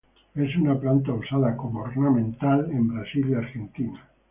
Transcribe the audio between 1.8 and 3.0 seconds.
planta ornamental en